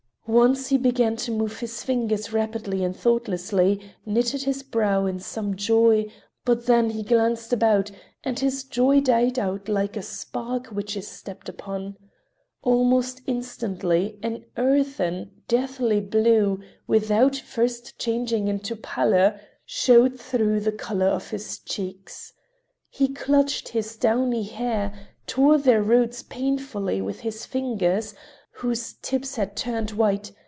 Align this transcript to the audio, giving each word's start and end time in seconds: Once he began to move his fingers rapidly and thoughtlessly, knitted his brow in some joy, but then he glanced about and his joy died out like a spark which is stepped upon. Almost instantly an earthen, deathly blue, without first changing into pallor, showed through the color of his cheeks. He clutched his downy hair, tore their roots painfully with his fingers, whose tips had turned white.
Once 0.27 0.67
he 0.69 0.77
began 0.77 1.13
to 1.15 1.29
move 1.29 1.59
his 1.59 1.83
fingers 1.83 2.31
rapidly 2.31 2.85
and 2.85 2.95
thoughtlessly, 2.95 3.77
knitted 4.05 4.43
his 4.43 4.63
brow 4.63 5.05
in 5.05 5.19
some 5.19 5.57
joy, 5.57 6.05
but 6.45 6.67
then 6.67 6.91
he 6.91 7.03
glanced 7.03 7.51
about 7.51 7.91
and 8.23 8.39
his 8.39 8.63
joy 8.63 9.01
died 9.01 9.37
out 9.37 9.67
like 9.67 9.97
a 9.97 10.01
spark 10.01 10.67
which 10.67 10.95
is 10.95 11.05
stepped 11.05 11.49
upon. 11.49 11.97
Almost 12.61 13.19
instantly 13.27 14.17
an 14.23 14.45
earthen, 14.55 15.29
deathly 15.49 15.99
blue, 15.99 16.61
without 16.87 17.35
first 17.35 17.99
changing 17.99 18.47
into 18.47 18.73
pallor, 18.77 19.37
showed 19.65 20.17
through 20.17 20.61
the 20.61 20.71
color 20.71 21.07
of 21.07 21.31
his 21.31 21.59
cheeks. 21.59 22.31
He 22.89 23.09
clutched 23.09 23.67
his 23.69 23.97
downy 23.97 24.43
hair, 24.43 24.93
tore 25.27 25.57
their 25.57 25.81
roots 25.83 26.23
painfully 26.23 27.01
with 27.01 27.19
his 27.19 27.45
fingers, 27.45 28.13
whose 28.55 28.93
tips 29.01 29.37
had 29.37 29.55
turned 29.55 29.89
white. 29.89 30.31